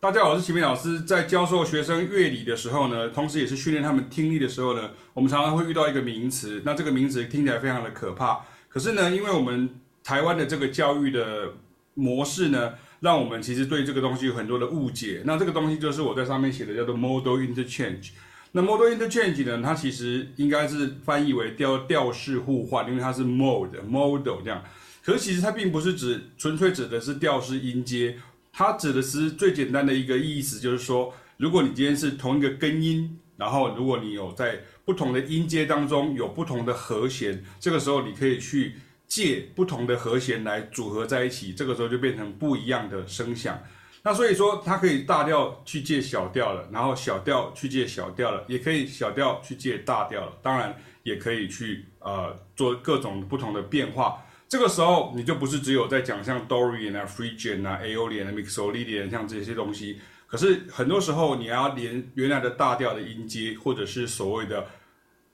[0.00, 1.00] 大家好，我是齐明老师。
[1.00, 6.62] 在教授学生乐理的时候呢，同时也是训练他们听力的时候呢，我们常常会遇到一个名词。
[6.64, 8.38] 那这个名词听起来非常的可怕。
[8.68, 9.68] 可是呢，因为我们
[10.04, 11.52] 台湾的这个教育的
[11.94, 15.22] 模式呢，让我们其实对这个东西有很多的误解。
[15.24, 18.10] 那这个东西就是我在上面写的，叫做 modal interchange。
[18.52, 24.62] 那 modal interchange 呢，它其实应该是翻译为调调式互换，因为它是 mode modal 这样。
[25.02, 28.16] 可是其实它并不是指纯粹指的是调式音阶。
[28.58, 38.74] 它指的是最简单的一个意思，就是说，如果你今天是同一个根音，然后如果你有在不同的音阶当中有不同的和弦，这个时候你可以去
[39.06, 43.56] 借不同的和弦来组合在一起，这个时候就变成不一样的声响。
[44.02, 54.24] 那所以说，它可以大调去借小调了，然后小调去借小调了，也可以小调去借大调了，当然也可以去呃做各种不同的变化。
[54.48, 64.66] 这个时候你就不是只有在讲像 Dorian 啊、Phrygian 啊、Aolian 啊、Mixolydian 像这些东西，可是很多时候你要连原来的大调的音阶，或者是所谓的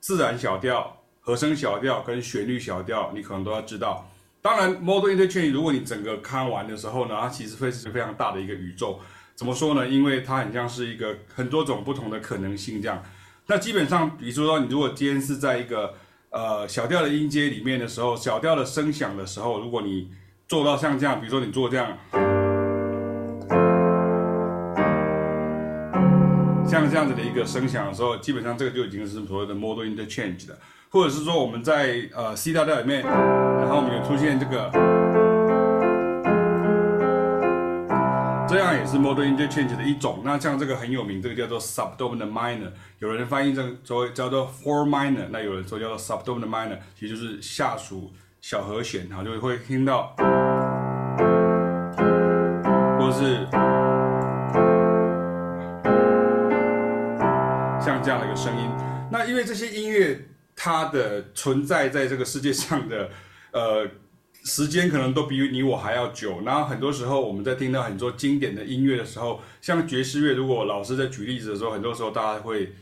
[0.01, 4.05] 自然小调、和声小调跟旋律小调，你可能都要知道。
[4.41, 8.99] 当然，Modal Interchange 如果你整个看完的时候呢，它其实会是非常大的一个宇宙。
[9.33, 9.87] 怎么说呢？
[9.87, 13.01] 因为它很像是一个很多种不同的可能性这样。
[13.47, 15.95] 那基本上，比如说你如果今天是在一个
[16.35, 20.09] 呃，小调的音阶里面的时候，小调的声响的时候，如果你
[20.49, 21.97] 做到像这样，比如说你做这样，
[26.67, 30.57] 像这样子的一个声响的时候，基本上这个就已经是所谓的 model interchange 了，
[30.89, 35.24] 或者是说我们在呃 C 大调里面，然后我们有出现这个。
[38.55, 40.21] 这样也是 modal interchange 的一种。
[40.23, 50.15] 那像这个很有名，这个叫做 subdominant minor，有人翻译成所谓叫做 four minor，那有人说叫做 subdominant minor，其实就是下属小和弦，然后就会听到，
[52.97, 53.45] 或者是
[57.85, 58.71] 像这样的一个声音。
[59.11, 63.09] 那因为这些音乐它的存在在这个世界上的，
[63.51, 63.85] 呃。
[64.45, 72.73] 时间可能都比你我还要久，然后很多时候我们在听到很多经典的音乐的时候，像爵士乐，如果老师在举例子的时候，很多时候大家会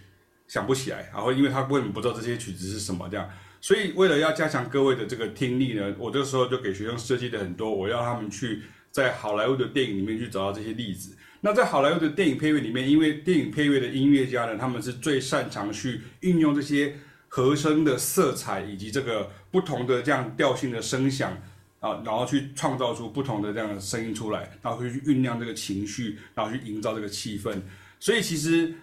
[0.46, 3.30] 想不起来，然后因为他根本不知道这些曲子是什么这样，
[3.62, 11.16] 所以为了要加强各位的这个听力呢，我这时候就给学生设计的很多，我要他们去在好莱坞的电影里面去找到这些例子。
[11.40, 16.98] 那在好莱坞的电影配乐里面，因为电影配乐的音乐家呢，他们是最擅长去运用这些
[17.30, 21.38] 和声的色彩以及这个不同的这样调性的声响。
[21.84, 27.62] 啊，然后去创造出不同的这样的声音出来，然后去酝酿这个情绪，然后去营造这个气氛。
[28.00, 28.74] 所以其实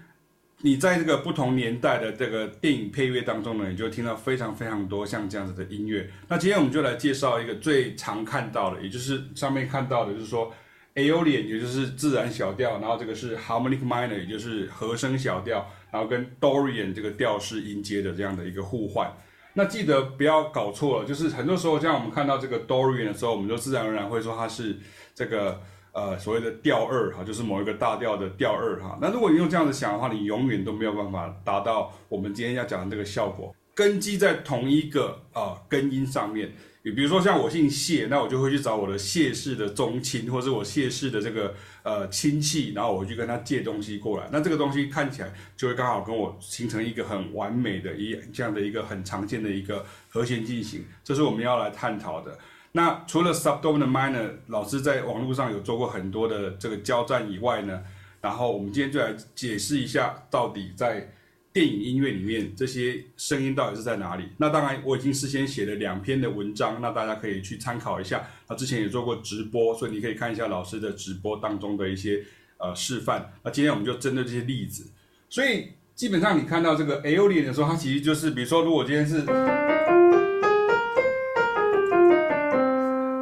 [0.59, 6.11] 你在这个不同年代的这个电影配乐当中呢，你就听到非常非常多像这样子的音乐。
[6.29, 10.53] 那今天我们就来介绍一个最常看到的，也就是上面看到的，就是说
[10.95, 19.11] Aeolian，也就是自然小调，然后这个是 Harmonic Minor，也就是和声小调，然后跟 Dorian 这个调式音阶的这样的一个互换。
[19.55, 24.79] 那记得不要搞错了，就是很多时候，像我们看到这个 Dorian 的时候，我们就自然而然会说它是
[25.15, 25.61] 这个
[25.93, 28.99] 呃所谓的调二哈，就是某一个大调的调二哈。
[29.01, 33.55] 那如果你用这样子想的话，你永远都没有办法达到我们今天要讲的这个效果。
[33.75, 36.53] 根基在同一个啊、根音上面。
[36.83, 44.27] 你比如说像我姓谢，那我就会去找我的谢氏的宗亲，或者我谢氏的这个呃亲戚，然后我去跟他借东西过来。
[44.33, 52.39] 那这个东西看起来就会刚好跟我形成一个很完美的一这样的一个很常见的一个和弦进行，这是我们要来探讨的。
[52.73, 57.83] 那除了 subdominant minor，老师在网络上有做过很多的这个交战以外呢，
[58.23, 61.13] 然后我们今天就来解释一下到底在。
[61.53, 64.25] 电影音乐里面这些声音到底是在哪里？
[64.37, 68.25] 那当然，我已经事先写了两篇的文章，那大家可以去参考一下。
[68.49, 72.25] 那之前也做过直播，所以你可以看一下老师的直播当中的一些
[72.59, 73.33] 呃示范。
[73.43, 74.89] 那今天我们就针对这些例子。
[75.29, 79.25] 所以基本上你看到这个 A O L E 的时候，它其实就是，比如说，如果今天是，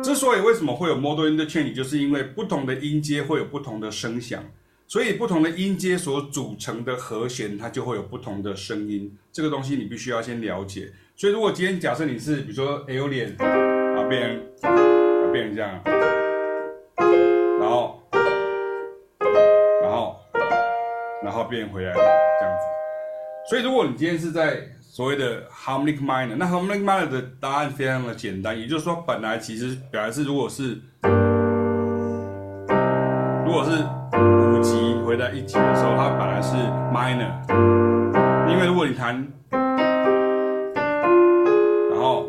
[0.02, 4.44] 之所以为什么会有 modal interchange，就是因为不同的音阶会有不同的声响。
[4.90, 9.14] 所以不同的音阶所组成的和弦，它就会有不同的声音。
[9.30, 10.90] 这个东西你必须要先了解。
[11.14, 15.78] 所以如果今天假设你是比如说 Aeolian 啊，变啊变成这样，
[17.60, 18.02] 然后
[19.82, 20.16] 然后
[21.22, 22.64] 然后变回来这样子。
[23.50, 30.80] 所以如果你今天是在所谓的 Harmonic Minor，那 Harmonic Minor 的答案非常的简单，也就是说本来其实本来是如果是
[33.44, 33.84] 如果是。
[35.08, 36.54] 回到一级的时候，它本来是
[36.92, 37.32] minor，
[38.46, 39.66] 因为如果你弹，然
[41.98, 42.28] 后，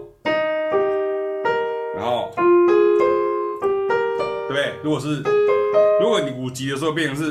[1.93, 2.31] 然后，
[4.47, 4.75] 对不对？
[4.81, 5.21] 如果是
[5.99, 7.23] 如果你五级的时候变成是，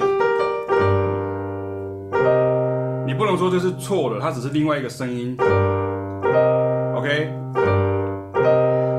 [3.07, 5.35] 你不能说这是错的，它只是另外一个声音。
[6.95, 7.33] OK，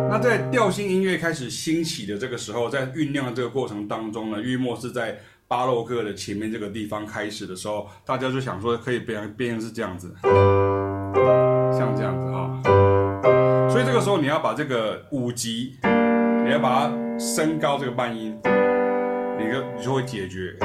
[0.10, 5.19] 那在调性音乐开始兴起的这个时候，在酝酿的这个过程当中呢，约莫是在
[5.50, 12.62] 巴洛克的前面这个地方开始的时候，大家就想说可以变变成是这样子，像这样子啊。
[13.68, 18.40] 所以这个时候你要把这个五级，你要把它升高这个半音。
[19.40, 20.56] 你就你就会解决，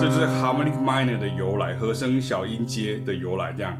[0.00, 3.76] 这就是 harmonic minor 的由来，和声小音阶的由来，这样，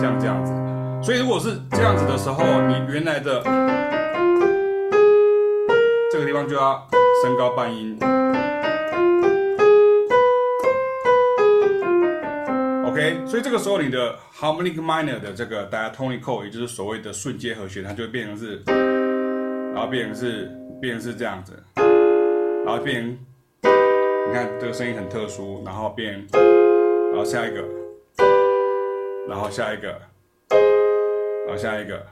[0.00, 0.50] 像这样子。
[1.02, 3.42] 所以如果是这样子的时候，你原来的
[6.10, 6.88] 这个地方就要
[7.22, 7.98] 升高半音。
[12.96, 18.62] OK，所以这个时候你的 harmonic minor 的这个 diatonic chord，也就是所谓的瞬间和弦，它就会变成是，
[19.74, 20.50] 然后变成是
[20.80, 21.52] 变成是这样子。
[22.64, 23.06] 然后变，
[23.62, 27.62] 你看这个声音很特殊，然后变，然后下一个，
[29.28, 29.88] 然后下一个，
[31.46, 32.02] 然后下一个，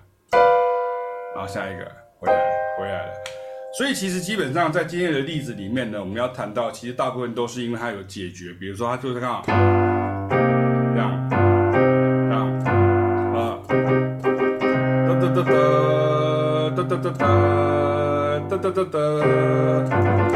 [1.34, 2.44] 然后下一个，回来
[2.78, 3.12] 回来了。
[3.78, 9.42] 所以其实基本上在今天的例子里面呢，我们要谈到，其实大部分都是因为它有解决，比如说它就是刚好，
[16.96, 17.11] 哒，
[18.49, 20.35] 哒哒哒哒，哒哒哒哒。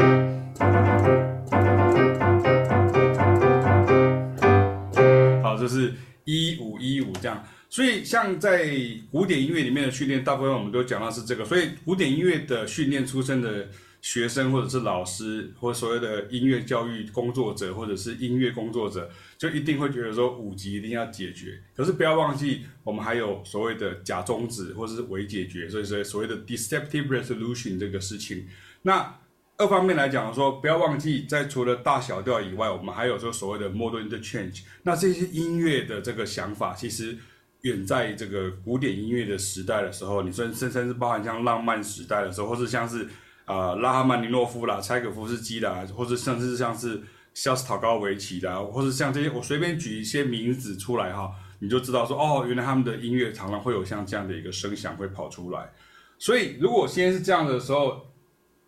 [5.59, 8.65] 就是一五一五这样，所以像在
[9.11, 11.43] 古典音乐里面的训练，大部分我们都讲到是这个。
[11.43, 13.67] 所以古典音乐的训练出身的
[14.01, 21.61] 学生，或者是老师，或所谓的音乐教育工作者，或者是音乐工作者，就一定会觉得说五级一定要解决。
[21.75, 28.47] 可是不要忘记，我们还有所谓的假中指，或者是伪解决，所以说所谓的 deceptive resolution 这个事情。
[28.83, 29.19] 那
[29.57, 34.61] 二方面来讲说，不要忘记，在除了大小调以外，我们还有说所谓的 modal interchange。
[34.83, 37.17] 那这些音乐的这个想法，其实
[37.63, 43.05] 远在这个古典音乐的时代的时候，你说甚甚至包含像浪漫时代的时候，或是像是
[43.49, 47.01] 啊、呃、拉赫曼尼诺夫啦、柴可夫斯基啦，或者甚至像是
[47.33, 55.71] 肖斯塔高维奇啦，或者像这些，我随便举一些名字出来哈，你就知道说哦，原来他们的音乐常常会有像这样的一个声响会跑出来。
[56.19, 58.05] 所以如果现在是这样的时候，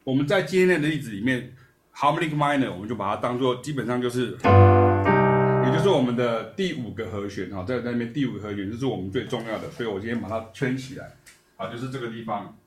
[0.04, 1.54] 我们在今天的例子里面
[1.94, 11.12] ，harmonic minor，我们就把它当做基本上就是，也就是我们的第五个和弦哈，在那边第五个和弦，就是我们最重要的，所以我今天把它圈起来，
[11.57, 12.57] 啊，就是这个地方，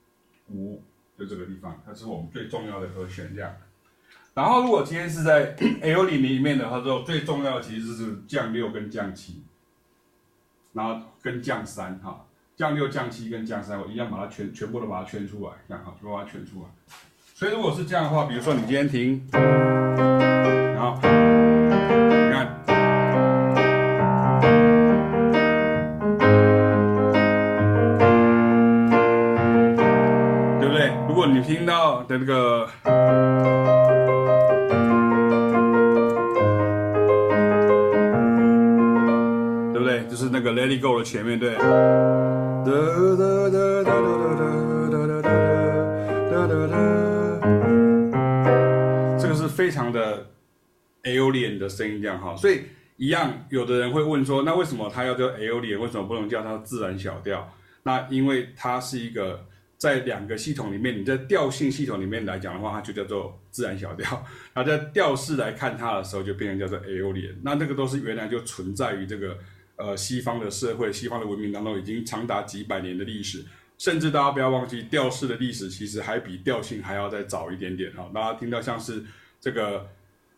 [0.49, 0.81] 五，
[1.17, 3.55] 就这个地方，它是我们最重要的和弦量。
[4.33, 9.43] 然后如果今天是在 L 里里面的话，之后最重要的其实是降六跟降七，
[10.73, 12.25] 然后跟降三哈，
[12.57, 16.67] 降六、降七跟降三，我一样把它全全部都把它圈出来，这样哈，全部把它圈出来。
[17.33, 20.99] 所以如果是这样的话，比如说你今天停，然后
[31.33, 32.69] 你听到的那个，
[39.73, 40.05] 对不对？
[40.07, 41.55] 就是那个 Let It Go 的前面，对。
[49.17, 50.27] 这个是非常的
[51.03, 52.61] Lian 的声音这样哈，所以
[52.97, 55.79] 一样，有的人会问说，那为什么它要叫 Lian？
[55.79, 57.49] 为什么不能叫它自然小调？
[57.83, 59.45] 那因为它是一个
[59.77, 64.05] 在两个系统里面，你在调性系统里面来讲的话，它就叫做自然小调；
[64.55, 67.35] 那在调式来看它的时候，就变成叫做 Aolian。
[67.43, 69.37] 那这个都是原来就存在于这个
[69.75, 73.45] 呃西方的社会、西方的文明当中，已经长达几百年的历史。
[73.77, 78.09] 甚至大家不要忘记，调式的历史其实还比调性还要再早一点点哈。
[78.13, 79.03] 大家听到像是。
[79.41, 79.87] 这个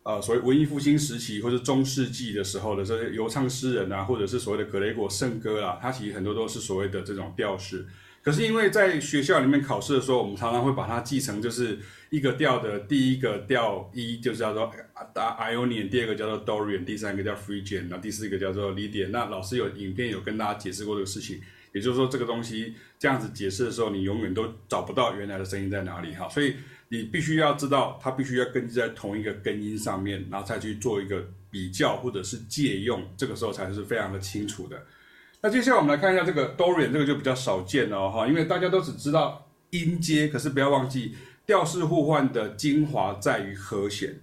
[0.03, 7.86] 呃，所谓文艺复兴时期或者中世纪的时候的这些游唱诗人啊，或者是所谓的格雷果圣歌啊，它其实很多都是所谓的这种调式。
[8.28, 11.80] 可是因为在学校里面考试的时候，我们常常会把它记成就是
[12.10, 14.70] 一个调的第一个调一，就是叫做
[15.16, 19.12] Ionian，第二个叫做 Dorian，第三个叫 Phrygian，那第四个叫做 Lydian。
[19.12, 21.40] 那老师有影片有跟大家解释过这个事情，
[21.72, 26.56] 也就是说这个东西这样子解释的时候，你永远都找不到原来的声音在哪里哈，所以。
[26.90, 34.82] 你必须要知道，它必须要根据在同一个根音上面，然后再去做一个比较或者是借用，这个时候才是非常的清楚的。
[35.41, 41.15] 那接下来我们来看一下这个 Dorian，这个就比较少见了哈，因为大家都只知道音阶，可是不要忘记
[41.46, 44.20] 调式互换的精华在于和弦。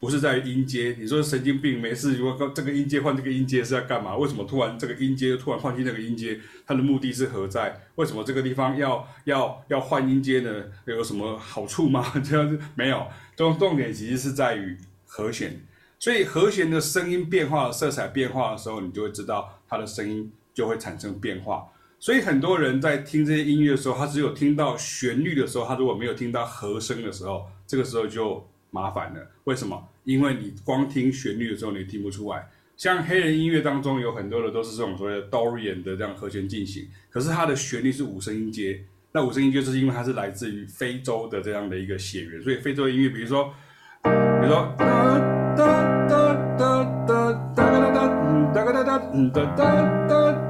[0.00, 0.96] 不是在于音阶。
[0.96, 4.16] 你说神经病没事，如果这个音阶换这个音阶是要干嘛？
[4.16, 6.38] 为什么突然这个音阶又突然换去那个音阶？
[6.64, 7.76] 它的目的是何在？
[7.96, 10.66] 为什么这个地方要要要换音阶呢？
[10.84, 12.12] 有什么好处吗？
[12.22, 13.04] 这样子没有。
[13.34, 15.60] 重重点其实是在于和弦。
[15.98, 21.64] 所以和弦的声音变化、色彩变化的时候，你就会知道它的声音就会产生变化。
[22.00, 29.20] 所以很多人在听这些音乐的时候，他只有听到旋律的时候，他如果没有听到和声的时候，这个时候就麻烦了。
[29.44, 29.88] 为什么？
[30.02, 32.48] 因为你光听旋律的时候，你听不出来。
[32.76, 38.84] 像黑人音乐当中有很多的都是这种所谓的 Dorian 的这样和弦进行，可是它的旋律是五声音阶。
[39.12, 43.52] 那五声音阶就是因为它是来自于非洲的这样的一个血缘，所以非洲音乐，比如说，
[44.02, 44.10] 比
[44.42, 44.84] 如说哒
[45.56, 47.80] 哒哒哒哒哒哒
[48.54, 48.98] 哒哒哒哒
[49.32, 50.47] 哒哒哒。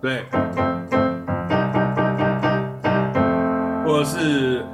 [0.00, 0.24] 对，
[3.84, 4.64] 或者是。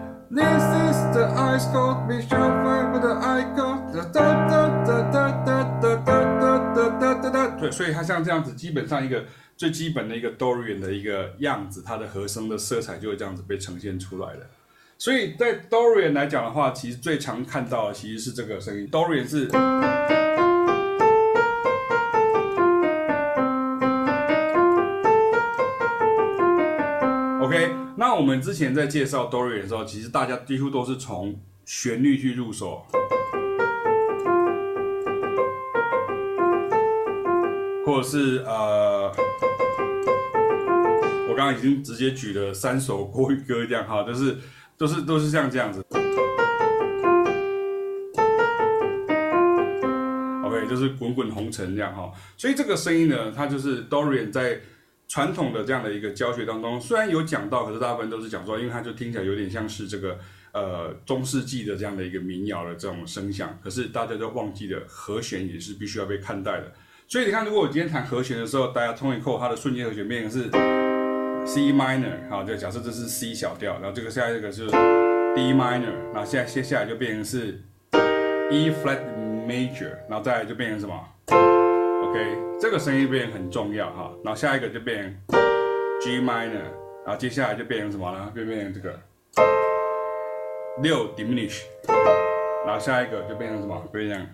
[7.60, 9.22] 对，所以它像这样子，基本上一个
[9.62, 14.40] 最基本的一个 Dorian 的一个样子，它的和声的色彩就会这样子被呈现出来了。
[14.98, 18.88] 所以在 Dorian 来讲的话，其实最常看到的其实是这个声音。
[18.90, 19.46] Dorian 是
[27.40, 27.70] ，OK。
[27.96, 32.84] 那我们之前在介绍 Dorian 的时候，其实大家几乎都是从旋律去入手。
[37.84, 38.81] 或者是呃，
[41.32, 44.36] 我刚刚已经直接举了三首国语歌这样哈，就是
[44.76, 45.82] 都是都是像这样子
[50.44, 52.12] ，OK，就是滚滚红尘这样哈。
[52.36, 54.60] 所以这个声音呢，它就是 Dorian 在
[55.08, 60.18] 传统的这样的一个教学当中，虽然有讲到，可是大部分都是讲说，因为它就听起来有点像是这个
[60.52, 66.70] 呃中世纪的这样的一个民谣的这种声响，可是大家都忘记了和弦也是必须要被看待的。
[67.08, 70.50] 所以你看，如果我今天弹和弦的时候，大家通一扣，它的瞬间和弦变成是
[71.44, 74.66] C minor，好，就假设这是 C 小调，然后这个下一个是
[75.34, 77.60] D minor，然后现在接下来就变成是
[78.50, 79.00] E flat
[79.46, 80.94] major，然后再来就变成什么
[81.28, 85.14] ？OK，这个声音变很重要哈，然后下一个就变成
[86.00, 86.62] G minor，
[87.04, 88.30] 然后接下来就变成什么呢？
[88.34, 88.98] 变变成这个
[90.80, 91.62] 六 diminish，
[92.64, 93.76] 然后下一个就变成什么？
[93.92, 94.26] 变成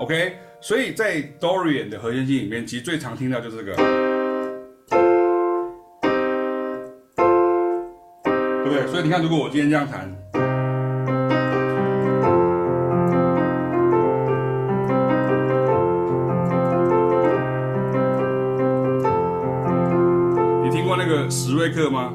[0.00, 0.38] ，OK。
[0.60, 3.76] 所以在 Dorian 的和弦进里面，其实最常听到就是这个，
[8.68, 8.86] 对不对？
[8.88, 10.06] 所以你看如果我今天这样弹
[20.62, 22.12] 你听过那个史瑞克吗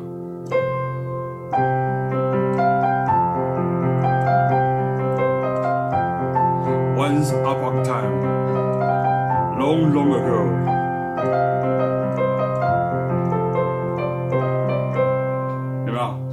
[6.96, 8.12] ？Once upon a time
[9.58, 10.46] long long ago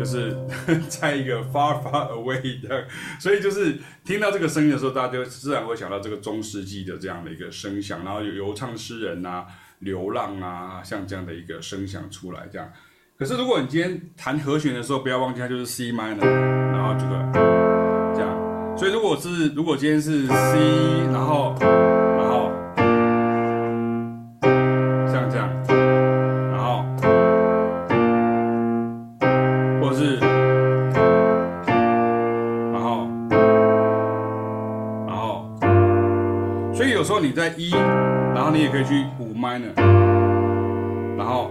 [0.00, 0.34] 就是
[0.88, 2.86] 在一个 far far away 的，
[3.18, 9.44] 所以就是听到这个声音的时候，大家就自然会想到这个中世纪的这样的一个声响，然后有游唱诗人啊、
[9.80, 12.48] 流浪啊，像这样的一个声响出来。
[12.50, 12.72] 这样，
[13.18, 18.78] 可是如果你今天弹和弦的时候，不要忘记它就是 C minor，然后这个这样。
[18.78, 20.32] 所以如果是如果今天是 C，
[21.12, 21.54] 然后。
[37.40, 39.74] 在一，然后你也可以去五 minor，
[41.16, 41.50] 然后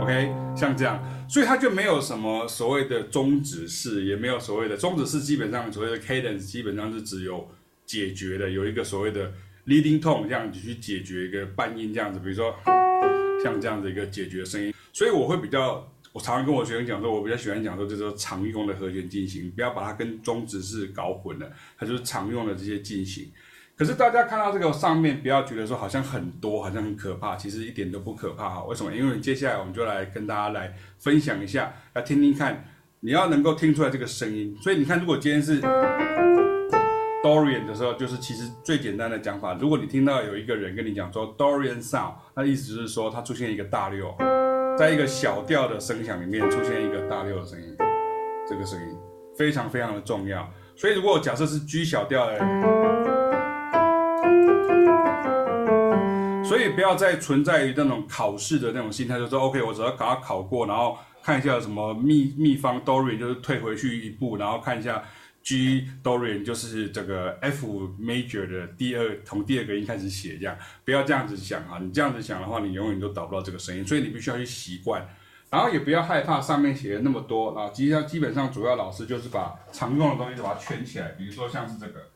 [0.00, 7.46] ，OK，像这样，所以它就没有什么所谓的终止式，也没有所谓的终止式，基本上所谓的 cadence 基本上是只有
[7.84, 9.30] 解决的，有一个所谓的
[9.66, 12.54] leading tone 这样子去解决一个半音这样子，比如说
[13.44, 15.86] 像这样子一个解决声音，所以我会比较。
[16.12, 21.48] 我常常跟我学生讲说，我比较喜欢讲说，就是常用的和弦进行，不要把它跟终止式搞混了，
[21.78, 23.30] 它就是常用的这些进行。
[23.76, 28.64] 可是大家看到这个上面，不要觉得说好像很多，好像很可怕，其实一点都不可怕哈。
[28.64, 28.92] 为什么？
[28.92, 32.64] 因为接下来我们就来跟大家来分享一下，来听听看，
[33.00, 34.56] 你要能够听出来这个声音。
[34.60, 35.60] 所以你看，如果今天是
[37.22, 44.12] Dorian 的时候，就是其实最简单的讲法，如果你听到有一个人跟你讲说 Dorian sound，那意思就是说它出现一个大六。
[44.78, 47.76] 在一个小调的声响里面出现一个大六的声音，
[48.48, 48.96] 这个声音
[49.36, 50.48] 非常非常的重要。
[50.76, 52.38] 所以如果假设是 G 小调的，
[56.44, 65.02] 所以不要再存在于那种考试的那种心态，就说 OK，我只要把它考过，然后看一下什么秘秘方 Dorian 就是退回去一步，然后看一下
[65.42, 71.78] G Dorian 就是这个 F major 的第二，从第二个音开始写，这样不要这样子想啊！
[71.80, 75.08] 你这样子想的话，你永远都导不到这个声音，所以你必须要去习惯。
[75.50, 82.10] 然后也不要害怕上面写的那么多啊，基本上基本上主要老师就是把常用的东西都把它圈起来，比如说像是这个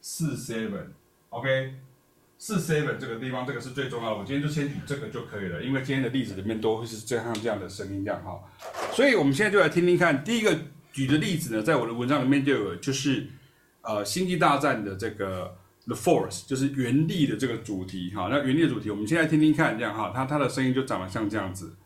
[0.00, 1.74] 四 seven，OK，
[2.38, 8.40] 四 seven 这个地方这个是最重要的，我今天就先举这个就可以了，因为今天的例子里面都会是这样这样的声音这样哈，
[8.92, 10.56] 所以我们现在就来听听看，第一个
[10.96, 13.26] 举的例子呢，在我的文章里面就有，就是
[13.82, 21.76] 呃星际大战的这个 The Force，就是原力的这个主题哈，那原力的主题，我们现在听听看这样哈，它它的声音就长得像这样子。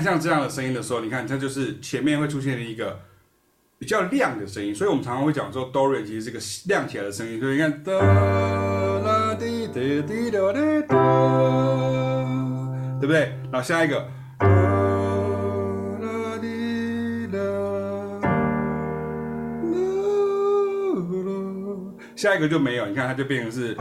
[0.00, 3.00] 像这样的声音的时候，你看它就是前面会出现一个
[3.78, 6.38] 比较亮的声音，所以我们常常会讲说，Dorian 其实是个
[6.68, 10.94] 亮起来的声音，所以你看哒啦滴滴滴哒滴哒，
[13.00, 13.32] 对不对？
[13.52, 14.08] 然后下一个，
[22.16, 23.74] 下一个就没有，你看它就变成是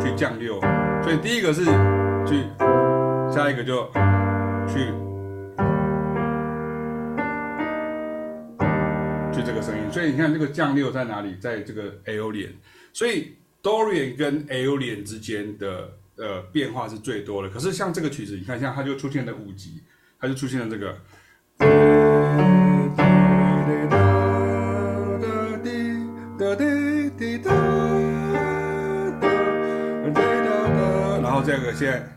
[0.00, 0.60] 去降六，
[1.02, 1.64] 所以第一个是
[2.26, 2.44] 去。
[3.28, 3.84] 下一个就
[4.68, 4.92] 去
[9.32, 11.36] 去这个声音，所以你看这个降六在哪里？
[11.36, 12.52] 在这个 L 线
[12.92, 17.48] 所以 Dorian 跟 L 线之间的呃变化是最多的。
[17.48, 19.82] 可是像这个曲子，你看像它就出现了五级，
[20.18, 20.96] 它就出现了这个，
[31.22, 32.15] 然后这个现在。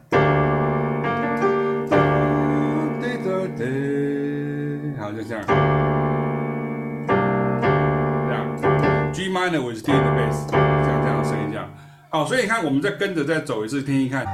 [9.39, 11.65] Minor with D in the bass，这样这样的声音这样。
[12.09, 14.25] 好，所以你看，我们再跟着再走一次，听一看。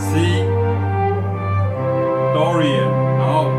[0.00, 0.16] C
[2.34, 3.52] Dorian，然后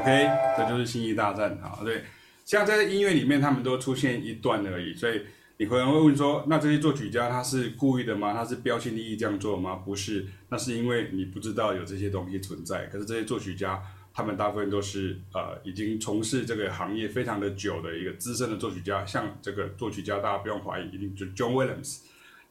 [0.00, 2.02] OK，这就是星际大战啊，对，
[2.44, 5.22] 像在音乐里面，他们都出现一段而已，所以。
[5.58, 8.32] 你可能会问说，那这些作曲家他是故意的吗？
[8.32, 9.76] 他是标新立异这样做吗？
[9.76, 12.86] 不是，那是因为你不知道有这些东西存在。
[12.86, 13.80] 可是这些作曲家，
[14.12, 22.00] 他们大部分都是呃已经从事这个行业非常的久的一个资深的作曲家，像这个作曲家，大家不用怀疑，一定就 John Williams，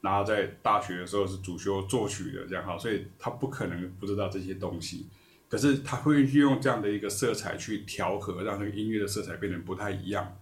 [0.00, 5.08] 然后在大学的时候是主修作曲的这样哈，所以他不可能不知道这些东西。
[5.48, 10.34] 可是他会用这样的一个色彩去调和，让这个音乐的色彩变得不太一样。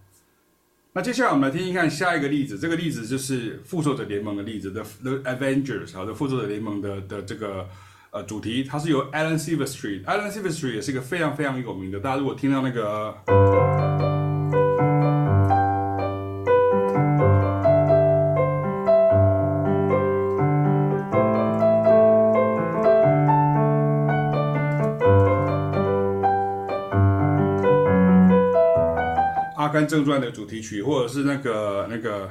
[0.93, 7.65] 那接下来我们来听一看下一个例子，这个例子就是《复仇者联盟》的例子，The The Avengers 好的《复仇者联盟》的的这个
[8.09, 14.10] 呃主题，它是由 Alan Silvestri，Alan Silvestri 也是一个非常非常有名的，大家如果听到那个。
[29.87, 32.29] 正传》的主题曲，或者是那个那个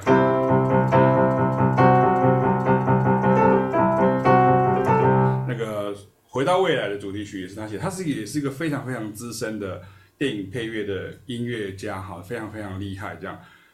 [5.47, 5.95] 那个
[6.27, 9.81] 回到未来的主题曲也是他写，他是也是一个非常非常资深的
[10.17, 13.39] 电影配乐的音乐家，哈，非常非常厉害这样。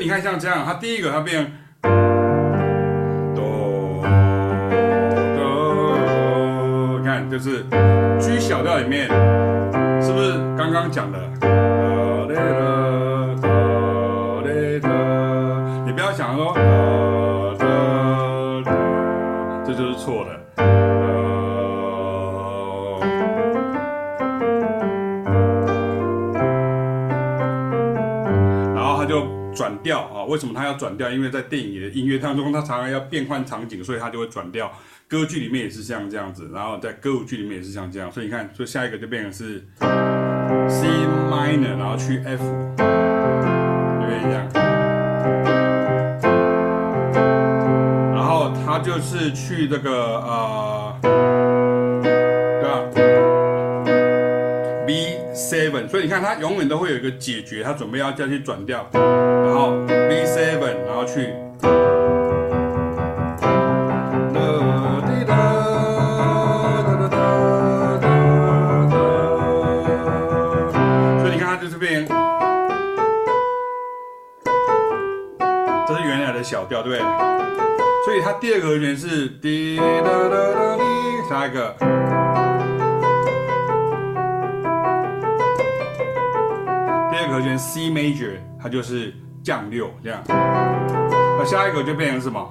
[0.00, 1.52] 你看，像这样，它第一个它变
[3.34, 4.02] 哆
[5.36, 7.66] 哆，你看就是
[8.18, 9.10] G 小调里面，
[30.80, 31.10] 转调？
[31.10, 34.72] 因为在电影里的音乐当中，他常常要变换场景，所以他就会转调。
[35.06, 38.10] 歌剧里面也是像这样子，然后在歌舞剧里面也是像这样。
[38.10, 39.62] 所以你看，所以下一个就变成是
[40.68, 40.88] C
[41.28, 44.48] minor，然后去 F，有点这样。
[48.14, 49.90] 然后他就是去这个
[50.20, 50.94] 呃，
[55.88, 58.88] 所以你看，他永远都会有一个解决，他准备要再去转调。
[58.92, 61.32] 然后 B7，然后去，
[71.18, 72.06] 所以你看它就这边，
[75.86, 77.04] 这是原来的小调，对不对？
[78.04, 80.82] 所以它第二个和弦是滴哒哒哒滴，
[81.28, 81.74] 下一个，
[87.60, 89.14] C major，它就是。
[89.42, 92.46] 降六这样，那下一个就变成什么？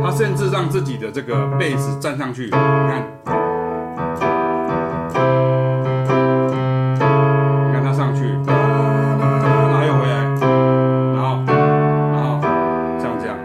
[0.00, 3.02] 他甚至让自己的这个贝斯站上去，你看，
[7.66, 10.22] 你看他上去，然后又回来，
[11.16, 11.42] 然后，
[12.12, 12.40] 然后
[13.00, 13.36] 像这样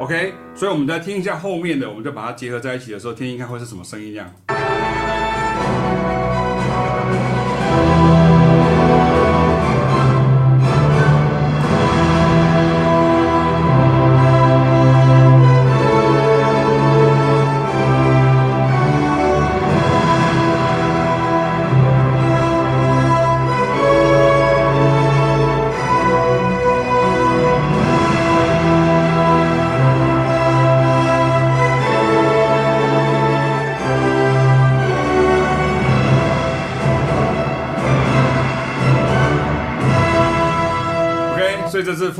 [0.00, 0.34] ，OK。
[0.54, 4.28] 所以我们再听一下后面的，我们就把它结合在一起的时候，听听看会是什么声音这样。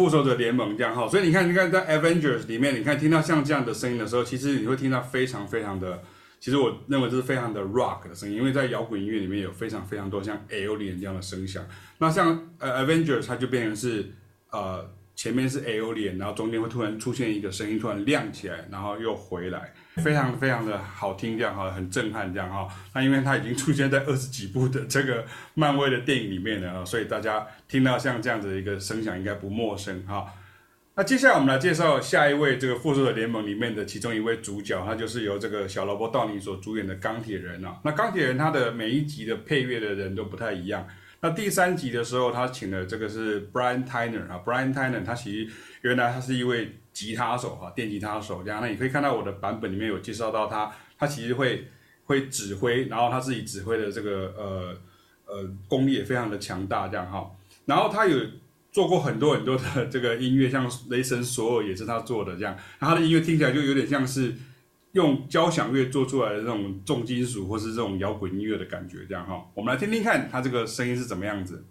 [0.09, 6.03] 复仇者联盟这样哈，所以你看，你看在 Avengers 里面，你看听到像这样的声音的时候，其实你会听到非常非常的，
[6.41, 11.63] 其实我认为这是非常的 rock 的声音，因为在摇滚音乐里面有非常非常多像 Alien 这样的声响。
[11.99, 14.07] 那像呃 Avengers 它就变成是
[14.51, 19.75] 呃前面是 Alien，然后中间会突然出现一个声音突然亮起来，然后又回来。
[19.99, 22.69] 非常非常的好听，这样哈，很震撼，这样哈。
[22.95, 30.27] 那因为它已经出现在二十几部的这个漫威的电影里面了，所以大家听到像这样子的一个声响，应该不陌生哈。
[30.95, 37.77] 那接下来我们来介绍下一位这个复仇者联盟里面的其中一位主角，他就是由这个小罗伯道尼所主演的钢铁人啊。
[37.85, 40.87] 那钢铁人他的每一集的配乐的人都不太一样。
[41.21, 45.53] 那第三集的时候，他请的这个是 Brian Tyner 啊，Brian Tyner 他其实
[45.83, 46.77] 原来他是一位。
[46.91, 48.43] 吉他手哈，电吉他手。
[48.43, 51.69] 这样，那你可以看到我的版本里面有介绍到他，他其实会
[52.07, 54.77] 会指挥，然后他自己指挥的这个呃
[55.27, 57.31] 呃功力也非常的强大这样哈，
[57.67, 58.19] 然后他有
[58.73, 64.35] 做过很多很多的这个音乐，像雷神索尔也是他做的这样，他的音乐听起来就有点像是
[64.99, 71.65] 用交响乐做出来的这种重金属或是这种摇滚音乐的感觉这样哈，我们来听听看它这个声音是怎么样子。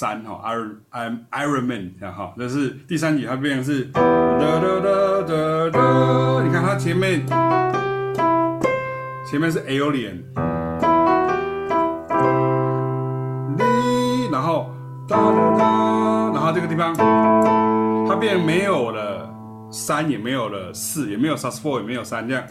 [0.00, 7.26] 三哈，Iron I'm Iron Man 这样哈，这是第三集，它变成是哒哒哒哒哒，你看它前面
[9.26, 10.22] 前面是 Alien，
[14.32, 14.70] 然后
[15.06, 16.94] 哒哒哒，然后这个地方
[18.08, 19.29] 它变没有了
[19.70, 22.44] 三，也没有了四，也没有 sus4，也没有三，这样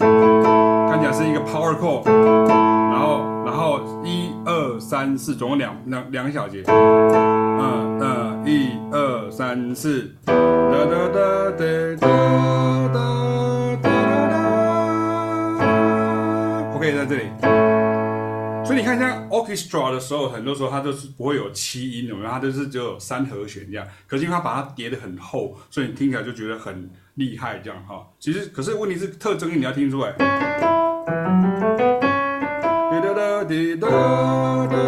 [0.89, 6.63] 看起来是一个 power chord，然后然后一二三四，总共两两两个小节。
[6.67, 11.65] 嗯嗯，一二三四，哒哒哒哒
[11.99, 12.07] 哒
[12.93, 12.97] 哒
[13.83, 13.89] 哒
[14.29, 14.35] 哒。
[16.75, 17.23] OK，在这里，
[18.65, 23.85] 所以你看，像 orchestra 的时候，很多时候它都是不会有七音的，它都是只有三和弦这样。
[24.07, 28.07] 可是因为它把它叠得很厚，所以你听起来就觉得很厉害这样哈。
[28.17, 30.13] 其实，可是问题是特征你要听出来。
[30.17, 30.25] 哒
[33.01, 34.79] 哒哒哒哒哒。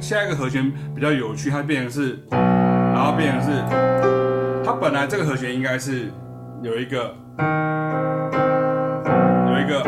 [0.00, 3.50] 下一个和弦比较有趣，它变成是，然后变成是，
[4.64, 6.10] 它本来这个和弦应该是
[6.62, 7.14] 有一个，
[9.46, 9.84] 有一个，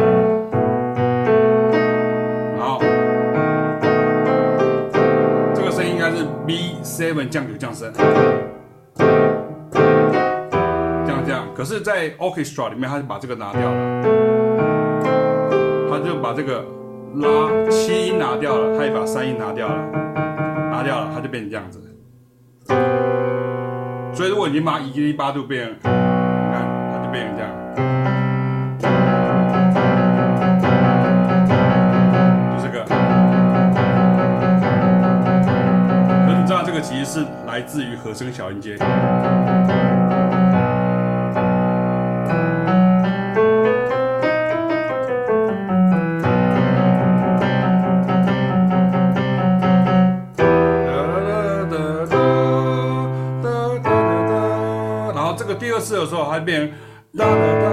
[2.58, 2.78] 然后
[5.54, 7.90] 这个声音应该是 B seven 降九降升，
[8.98, 9.04] 这
[11.10, 11.46] 样这样。
[11.54, 14.02] 可是，在 orchestra 里面，它就把这个拿掉了，
[15.88, 16.62] 它就把这个
[17.14, 19.74] 拉七音拿掉了，它也把三音拿掉了。
[20.70, 21.80] 拿掉了，它就变成这样子。
[24.16, 27.52] 所以如果你把一一八度变，你看它就变成这样，
[32.50, 32.82] 就这个。
[36.24, 38.78] 可你知道这个其实是来自于和声小音阶。
[56.36, 56.70] 再变
[57.16, 57.64] 哒啦哒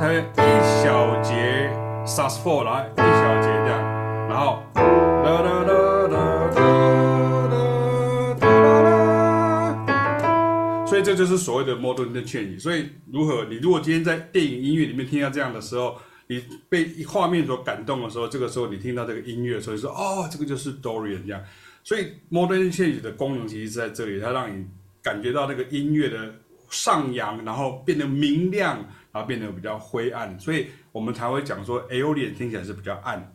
[0.00, 0.16] 它一
[0.82, 1.70] 小节
[2.04, 3.78] sus four 来一小节这样
[4.28, 6.50] 然后哒啦哒啦哒啦
[8.40, 21.40] 哒啦啦所以这就是所谓的 modernity 所以如何你如果今天在电影音乐里面听到这样的时候你被画面所感动的时候这个时候你听到这个音乐所以说哦这个就是 dorian 这样
[21.84, 24.66] 所以 modernity 的功能其实是在这里它让你
[25.04, 26.34] 感觉到那个音乐的
[26.70, 28.78] 上扬，然后变得明亮，
[29.12, 33.34] 然后变得比较灰暗，所以我们才会讲说，L 点听起来是比较暗，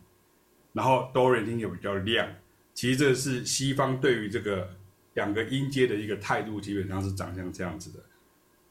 [0.72, 2.28] 然后 Dorian 听起来比较亮。
[2.74, 4.68] 其实这是西方对于这个
[5.14, 8.00] 两个音阶的一个态度，基本上是长像这样子的。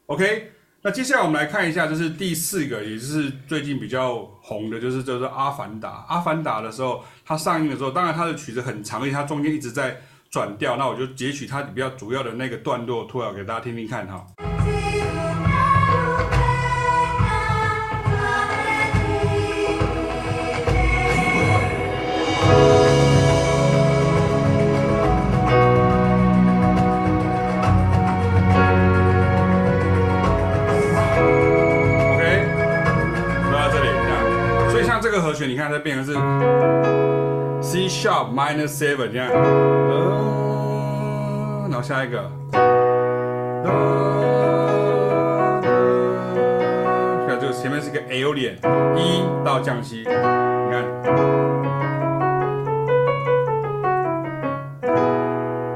[0.06, 5.88] OK，那接下来我们来看一下，就是第四个，也就是最近比较红的，就是叫做《阿凡达》。
[6.06, 9.98] 《阿凡达》的时候，它上映的时候，当然它的曲子很长，因为它中间一直在。
[10.30, 14.24] 转调，那我就截取它比较主要的那个段落，突然给大家听听看哈。
[32.14, 32.46] OK，
[33.42, 36.14] 说到这里，这样，所以像这个和弦，你看它变成是。
[37.62, 39.30] C sharp minus seven 这样，
[41.68, 42.28] 然后下一个，
[43.62, 43.70] 呃，
[47.28, 48.56] 看这个前面是个 Aeolian，
[48.96, 50.82] 一到降七，你看，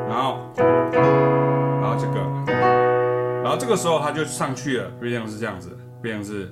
[0.09, 0.39] 然后，
[1.81, 2.15] 然后这个，
[3.43, 5.71] 然后这个时候它就上去了，变成是这样子，
[6.03, 6.49] 变成是，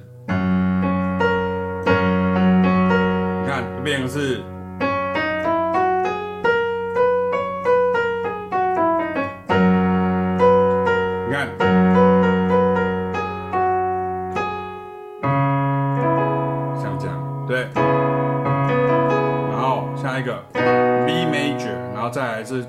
[3.42, 4.40] 你看，变成是。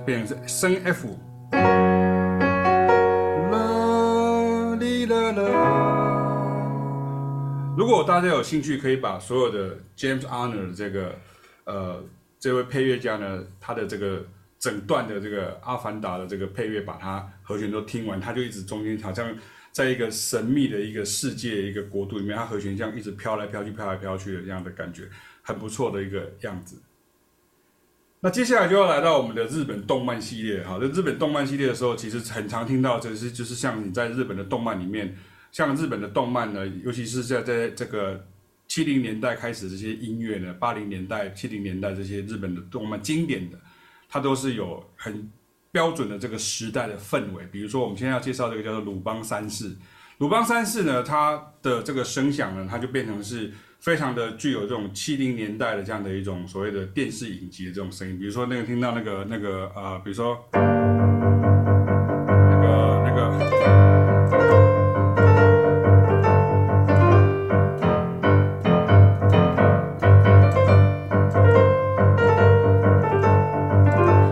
[0.05, 1.07] 变成是升 F，
[5.09, 5.43] 啦啦啦。
[7.75, 11.15] 如果大家有兴趣，可以把所有的 James Arnold 的这个
[11.65, 12.03] 呃
[12.39, 14.25] 这位配乐家呢，他的这个
[14.59, 19.35] 整段的这个阿凡达的这个配乐，把它和弦都听完，他就一直中间好像
[19.71, 25.09] 在一个神秘的一个世界一个国度里面，他和弦这样一直飘来飘去、飘来飘去的这样的感觉。
[25.41, 26.81] 很不错的一个样子。
[28.25, 35.13] 那接下来就要来到我们的日本动漫系列，哈，在日本动漫系列的时候，其实很常听到，就是就是像你在日本的动漫里面，
[35.51, 38.25] 像日本的动漫呢，尤其是在在这个
[38.65, 43.59] 七零年代开始这些音乐呢，八零年代、七零年代这些日本的动漫经典的，
[44.07, 45.29] 它都是有很
[45.73, 47.45] 标准的这个时代的氛围。
[47.51, 49.69] 比如说，我们现在要介绍这个叫做鲁邦三世，
[50.19, 53.51] 鲁邦三世呢，它的这个声响呢，它就变成是。
[53.83, 60.61] 非常的具有这种七零年代的这样的一种所谓的电视影集的这种声音，比如说那个听到那个那个呃，比如说那
[62.61, 63.37] 个那个，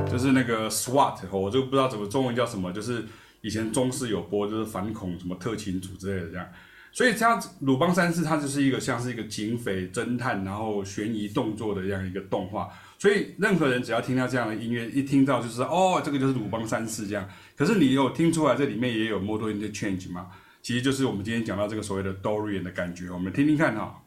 [0.09, 3.03] 就是那个 SWAT，我就不知道怎么中文叫什么，就是
[3.41, 6.47] 以前中视有播，就是反恐什么特勤组之类的这样。
[6.93, 12.69] 所以，像鲁邦三世，它就是一个像是一个警匪侦探，然后悬疑动作的这样一个动画。
[12.97, 17.25] 所以，任何人只要听到这样的音乐，一听到就是哦，这个就是鲁邦三世这样。
[17.55, 20.27] 可是，你有听出来这里面也有 Model Interchange 吗？
[20.61, 23.09] 其实就是我们今天讲到这个所谓的 Dorian 的感觉。
[23.09, 24.00] 我们听听看哈。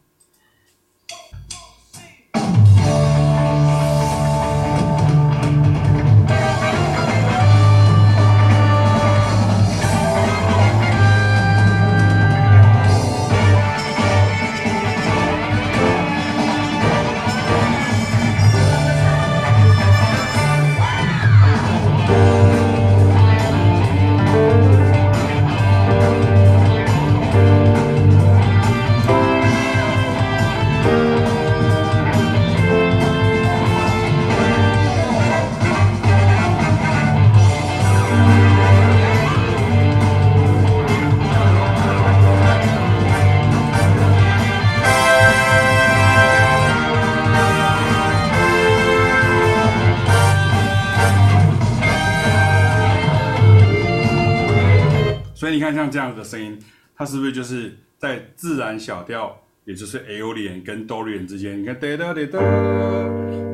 [55.74, 56.58] 像这样子的声音，
[56.96, 61.60] 它是不是就是在自然小调，也就是 Aolian 跟 Dorian 之间？
[61.60, 62.38] 你看哒哒哒哒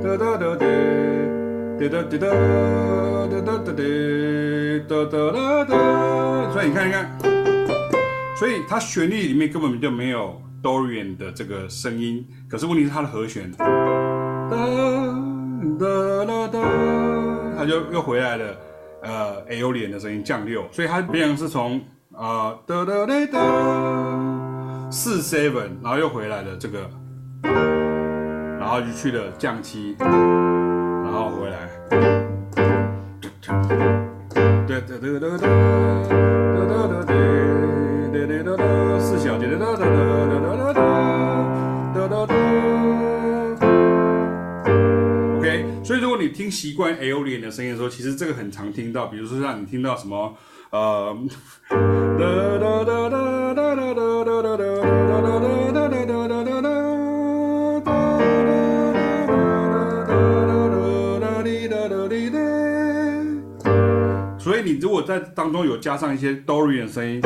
[0.02, 0.66] 哒哒哒哒哒
[1.78, 2.12] 哒哒
[3.40, 3.62] 哒哒
[4.88, 5.72] 哒哒哒哒，
[6.52, 7.18] 所以你看一看，
[8.36, 13.66] 所以它旋律里面根本就没有 Dorian 的这个声音，可是问题是它的和弦，哒
[15.78, 16.60] 哒哒哒，
[17.56, 18.56] 它就又回来了，
[19.02, 21.80] 呃，Aolian 的声音降六，所以它变成是从。
[22.20, 26.90] 啊，哒哒哒哒，四 seven，然后又回来了这个，
[27.40, 31.96] 然后就去了降七，然后回来，哒
[34.68, 35.48] 哒哒哒哒哒哒
[36.58, 37.08] 哒哒哒
[38.44, 40.84] 哒哒，四小节的哒哒哒哒哒哒
[41.94, 42.34] 哒哒哒。
[45.38, 50.34] OK，所以如果你听习惯 Aolin 的声音的时候，其实这个很常听到，比如说让你听到什么。
[64.38, 67.20] 所以你如果在当中有加上一些 dore 原声音。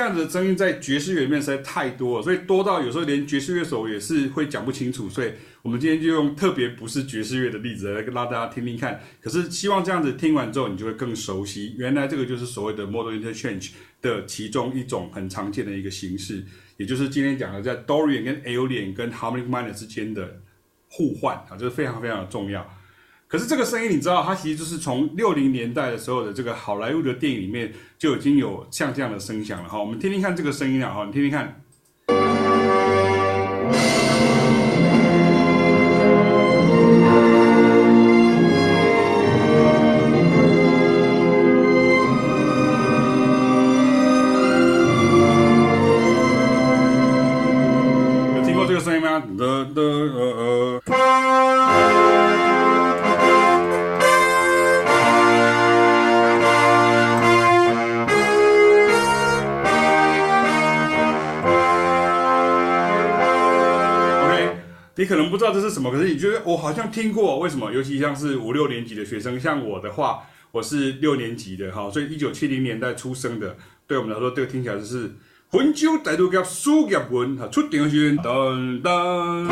[0.00, 5.10] 这样子的声音在爵士乐里面实在太多了，所以多到有时候连爵士乐手也是会讲不清楚。
[5.10, 5.30] 所以
[5.60, 8.98] 我们今天就用特别不是爵士乐的例子来跟大家听听看。
[9.20, 16.42] 可是希望这样子听完之后，你就会更熟悉，原来这个就是所谓的 modal interchange 的其中一种很常见的一个形式，
[16.78, 20.40] 也就是今天讲的在 Dorian 跟 Aeolian 跟 Harmonic Minor 之间的
[20.88, 22.66] 互换啊，这是非常非常的重要。
[23.30, 29.78] 可是这个声音你知道，它其实就是从六零年代的时候的这个好莱坞的电影里面就已经有像这样的声响了哈。
[29.78, 31.62] 我们听听看这个声音啊哈，你听听看。
[65.70, 67.72] 什么，可是你觉得我好像听过，为什么？
[67.72, 73.56] 尤其像是五六年级的学生，像我的话，我是六年级的哈，所以一九七零年代出生的，
[73.86, 75.12] 对我们来说，这个听起来就是
[75.50, 79.48] 分手态度甲事业运，哈，出场时噔噔。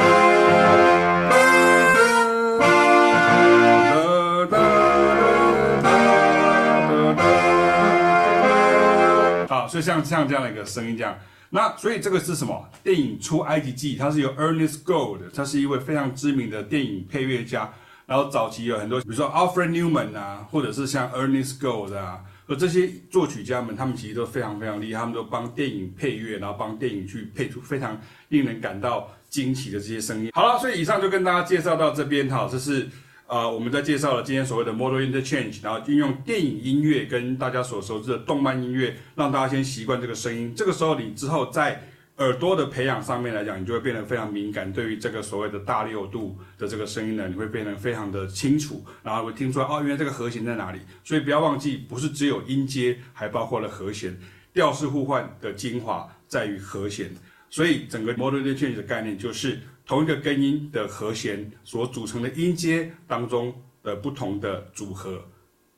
[9.48, 11.18] 好，所以像像这样的一个声音这样，
[11.50, 12.68] 那所以这个是什么？
[12.82, 17.72] 电影《出埃及记》，它是由 Ernest Gold，他是一位非常知名的电影配乐家。
[18.06, 22.20] 然后早期有很多，比如说 Alfred Newman 啊，或者是像 Ernest Gold 啊。
[22.46, 30.30] 而这些作曲家们，他们其实都非常非常厉害，他们都帮电影配乐，然后帮电影去配出非常令人感到惊奇的这些声音。
[30.32, 32.88] 好了，所以以上就跟大家介绍到这边哈，这是
[33.28, 40.52] 呃我们在介绍了今天所谓的 Modal Interchange，然后运用电影音乐跟大家所熟知的动漫音乐，让大家先习惯这个声音。
[40.56, 41.80] 这个时候你之后在。
[42.18, 50.80] 耳朵的培养上面来讲，你就会变得非常敏感，对于这个所谓的大六度的这个声音呢，你会变得非常的清楚，然后会听出来哦，原来这个和弦在哪里。
[51.04, 54.18] 所以不要忘记，不是只有音阶，还包括了和弦。
[54.52, 57.08] 调式互换的精华在于和弦，
[57.48, 65.24] 所以整个 modal interchange 的概念就是同一个根音的和弦所组成的音阶当中的不同的组合。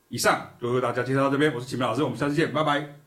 [0.09, 3.00] 以上就为大家介绍到这边，我是奇美老师，我们下次见，拜拜。